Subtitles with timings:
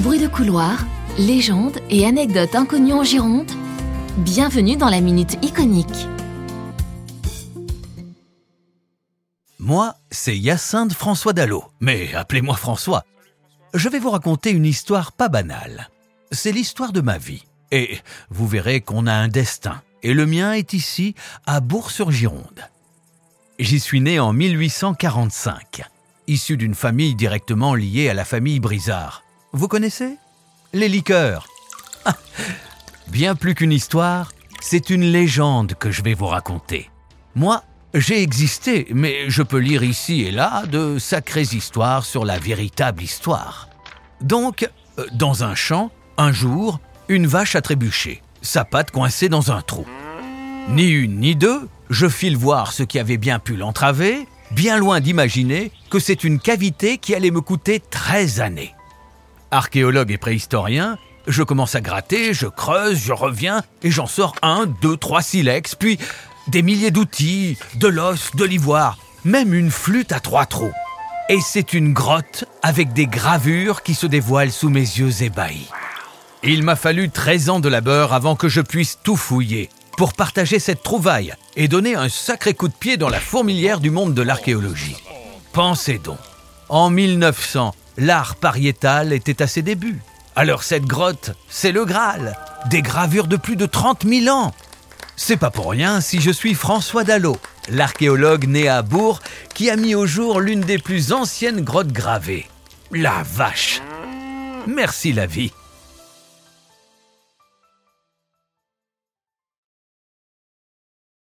[0.00, 0.84] Bruit de couloir,
[1.16, 3.50] légendes et anecdotes inconnues en Gironde.
[4.18, 6.06] Bienvenue dans la Minute Iconique.
[9.58, 13.04] Moi, c'est Hyacinthe François Dallot, mais appelez-moi François.
[13.72, 15.88] Je vais vous raconter une histoire pas banale.
[16.30, 17.44] C'est l'histoire de ma vie.
[17.72, 19.80] Et vous verrez qu'on a un destin.
[20.02, 21.14] Et le mien est ici,
[21.46, 22.68] à Bourg-sur-Gironde.
[23.58, 25.84] J'y suis né en 1845,
[26.26, 29.25] issu d'une famille directement liée à la famille Brizard.
[29.56, 30.18] Vous connaissez
[30.74, 31.46] Les liqueurs?
[33.08, 36.90] Bien plus qu'une histoire, c'est une légende que je vais vous raconter.
[37.34, 42.38] Moi, j'ai existé, mais je peux lire ici et là de sacrées histoires sur la
[42.38, 43.70] véritable histoire.
[44.20, 49.52] Donc, euh, dans un champ, un jour, une vache a trébuché, sa patte coincée dans
[49.52, 49.86] un trou.
[50.68, 55.00] Ni une ni deux, je file voir ce qui avait bien pu l'entraver, bien loin
[55.00, 58.75] d'imaginer que c'est une cavité qui allait me coûter 13 années.
[59.50, 64.66] Archéologue et préhistorien, je commence à gratter, je creuse, je reviens, et j'en sors un,
[64.66, 65.98] deux, trois silex, puis
[66.48, 70.72] des milliers d'outils, de l'os, de l'ivoire, même une flûte à trois trous.
[71.28, 75.68] Et c'est une grotte avec des gravures qui se dévoilent sous mes yeux ébahis.
[76.44, 80.58] Il m'a fallu 13 ans de labeur avant que je puisse tout fouiller, pour partager
[80.58, 84.22] cette trouvaille et donner un sacré coup de pied dans la fourmilière du monde de
[84.22, 84.96] l'archéologie.
[85.52, 86.18] Pensez donc,
[86.68, 90.00] en 1900, l'art pariétal était à ses débuts.
[90.34, 92.36] Alors cette grotte, c'est le Graal,
[92.68, 94.52] des gravures de plus de 30 000 ans.
[95.16, 97.38] C'est pas pour rien si je suis François Dallot,
[97.70, 99.20] l'archéologue né à Bourg
[99.54, 102.46] qui a mis au jour l'une des plus anciennes grottes gravées.
[102.92, 103.80] La vache.
[104.66, 105.52] Merci la vie.